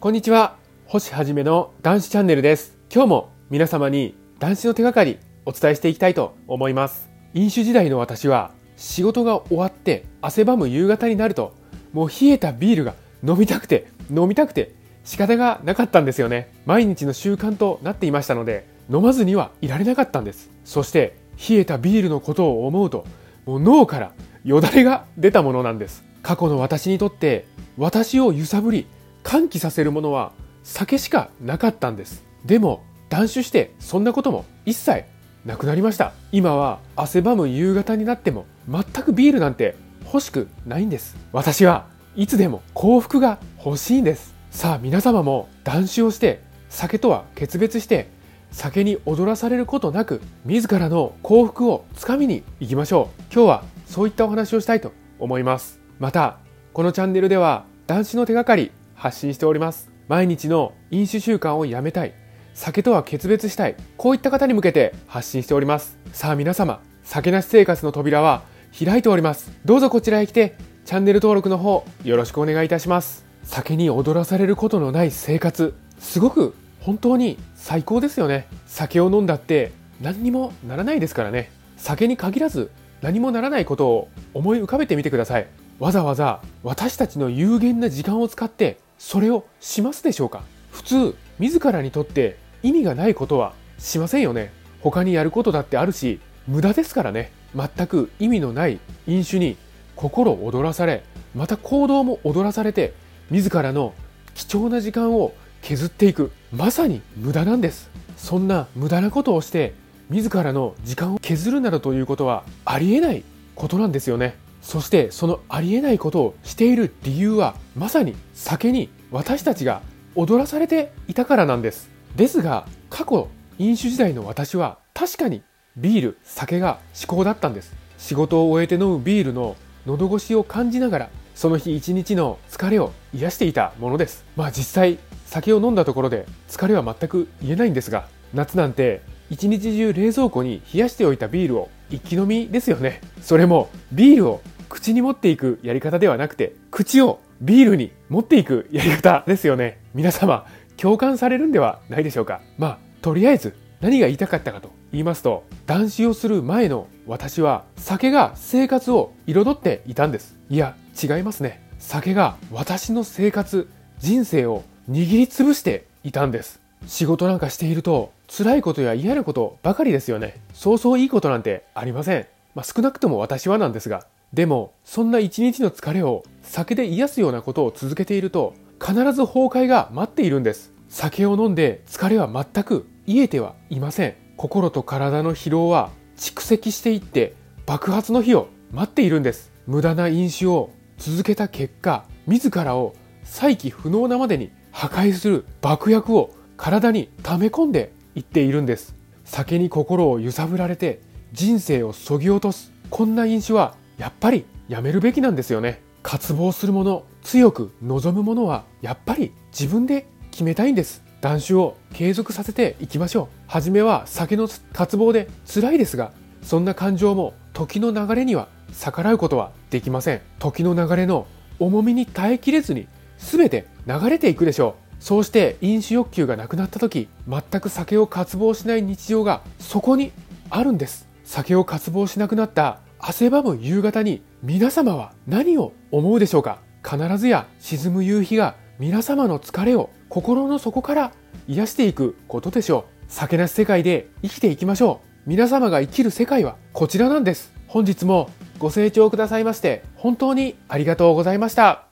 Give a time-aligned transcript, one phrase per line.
[0.00, 0.54] こんにちは。
[0.86, 2.78] 星はじめの男子チャンネルです。
[2.88, 7.08] 今日も皆様に男子の手がかりお伝えしていきたいと思います。
[7.34, 11.52] 飲酒時代の私は仕事が終わって汗ばむ夕方になると
[11.92, 12.94] もう冷えたビールが
[13.26, 14.72] 飲みたくて飲みたくて
[15.02, 16.52] 仕方がなかったんですよね。
[16.64, 20.48] 毎日の習慣となっていましたので飲まずにはいられなかったんです。
[20.64, 21.16] そして
[21.50, 23.04] 冷えたビールのことを思うと
[23.46, 24.12] もう脳から
[24.44, 26.04] よだれが出たものなんです。
[26.22, 28.86] 過去の私にとって私を揺さぶり
[29.22, 30.32] 歓喜させるものは
[30.62, 32.24] 酒しかなかったんです。
[32.44, 35.04] でも断酒してそんなことも一切
[35.44, 36.12] なくなりました。
[36.32, 41.16] 今は汗ばむ夕方になっても全くビールなんて欲しくないんです。
[41.32, 41.86] 私は
[42.16, 44.34] いつでも幸福が欲しいんです。
[44.50, 48.10] さあ皆様も断酒をして酒とは決別して
[48.50, 53.22] 酒に踊らされることなく自らの幸福をつかみに行きましょう。
[53.32, 55.80] 今日はそういったお話をしたいと思います。
[55.98, 56.38] また
[56.72, 59.90] このチャンネルでは男子の手がかり発信しております。
[60.08, 62.12] 毎日の飲酒習慣をやめたい。
[62.52, 63.76] 酒とは決別したい。
[63.96, 65.96] こういった方に向けて発信しております。
[66.12, 68.42] さあ皆様酒なし生活の扉は
[68.84, 69.52] 開いております。
[69.64, 73.24] どうぞこちらへ来てチャンネル登録の方よろしくお願いいたします。
[73.44, 75.74] 酒に踊らされることのない生活。
[76.00, 78.48] すごく本当に最高ですよね。
[78.66, 81.52] 酒を飲んだって何にもならないですからね。
[81.76, 85.46] 酒に限らず何もならないことを思い浮かべてみてください。
[85.78, 90.42] わざわざ私たちの有限な時間を使ってそれをしますでしょうか？
[90.70, 94.52] 普通自らにとって意味がないことはしませんよね。
[94.80, 97.32] 他にやることだってあるし無駄ですからね。
[97.54, 99.56] 全く意味のない飲酒に
[99.96, 101.02] 心躍らされ
[101.34, 102.92] また行動も踊らされて
[103.30, 103.94] 自らの
[104.34, 106.32] 貴重な時間を削っていく。
[106.52, 107.90] まさに無駄なんです。
[108.16, 109.74] そんな無駄なことをして
[110.10, 113.22] 自らの時間を削るなどということはありえない
[113.54, 114.36] ことなんですよね。
[114.60, 119.82] そしてそのありえないことをしている理由はまさに酒に私たちが
[120.14, 121.90] 踊らされていたからなんです。
[122.16, 123.28] ですが過去
[123.58, 125.42] 飲酒時代の私は確かに
[125.76, 127.74] ビール酒が至高だったんです。
[127.98, 129.56] 仕事を終えて飲むビールの
[129.86, 134.24] 喉越しを感じながらその日一日の疲れを癒していたものです。
[134.36, 143.00] まあ実際酒を飲んだところで疲れは全く言えないんですが夏なんて一日中冷蔵庫に冷やしておいたビールを一気飲みですよね。
[143.22, 149.78] それもビールを口に持っていくやり方ではなくて口をビールに持っていくやり方ですよね。
[149.94, 150.46] 皆様
[150.76, 152.40] 共感されるんではないでしょうか。
[152.58, 160.36] まあとりあえず何が言いたかったかと言いますと断酒をする前の私は酒が生活を彩っていたんです。
[160.50, 161.62] いや違いますね。
[161.78, 166.60] 酒が私の生活人生を握りつぶしていたんです。
[166.86, 170.40] 仕事なんかしていると辛いことや嫌なことばかりですよね。
[170.52, 180.72] そうそういいことなんてありません、まあ、少なくとも私はなんですがでもそんな一日の疲れを酒で癒すようなことを続けていると必ず崩壊が待っているんです。
[180.88, 184.14] 酒を飲んで疲れは全く癒えてはいません。
[184.36, 187.34] 心と体の疲労は蓄積していって
[187.66, 189.50] 爆発の日を待っているんです。
[189.66, 198.94] 無駄な飲酒を続けた結果自らを再起不能なまでに破壊する爆薬を体に溜め込んでいっているんです。
[199.24, 201.00] 酒に心を揺さぶられて
[201.32, 202.72] 人生をそぎ落とす。
[202.90, 205.80] こんな飲酒はやっぱりやめるべきなんですよね。
[206.02, 211.02] 渇望するもの強く望むものはやっぱり自分で決めたいんです。
[211.20, 213.28] 断酒を継続させていきましょう。
[213.46, 215.96] 初めは酒の渇望で辛いです。
[215.96, 220.22] がそんな感情も時の流れには逆らうことはできません。
[220.40, 221.28] 時の流れの
[221.60, 222.88] 重みに耐えきれずに
[223.18, 224.87] 全て流れていくでしょう。
[225.00, 230.12] そうして飲酒欲求がなくなった時全く酒を渇望しない日常がそこに
[230.50, 231.06] あるんです。
[231.24, 236.60] 酒を渇望しなくなった汗ばむ夕方に皆様は何を思うでしょうか？
[236.82, 241.12] 必ずや沈む夕日が皆様の疲れを心の底から
[241.46, 243.04] 癒していくことでしょう。
[243.08, 245.28] 酒なし世界で生きていきましょう。
[245.28, 247.52] 皆様が生きる世界はこちらなんです。
[247.66, 251.87] 本日もご清聴くださいまして本当にありがとうございました。